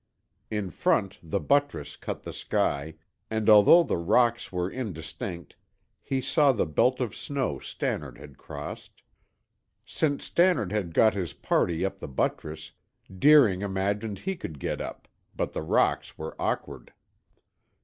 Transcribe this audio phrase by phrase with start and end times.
[0.49, 2.95] In front, the buttress cut the sky,
[3.29, 5.55] and although the rocks were indistinct,
[6.01, 9.03] he saw the belt of snow Stannard had crossed.
[9.85, 12.71] Since Stannard had got his party up the buttress,
[13.15, 16.93] Deering imagined he could get up; but the rocks were awkward.